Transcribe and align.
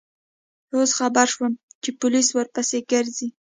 اوس 0.75 0.91
خبر 0.99 1.27
شوم 1.33 1.51
چې 1.81 1.89
پولیس 1.99 2.27
ورپسې 2.31 2.77
گرځي. 2.91 3.27